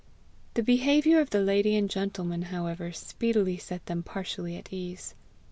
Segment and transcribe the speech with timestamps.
[0.55, 5.13] The behaviour of the lady and gentleman, however, speedily set them partially at ease.